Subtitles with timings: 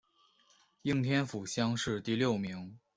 [0.81, 2.79] 应天府乡试第六名。